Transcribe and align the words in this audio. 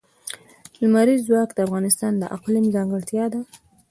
لمریز 0.81 1.21
ځواک 1.27 1.49
د 1.53 1.59
افغانستان 1.67 2.13
د 2.17 2.23
اقلیم 2.37 2.65
ځانګړتیا 2.75 3.25
ده. 3.33 3.41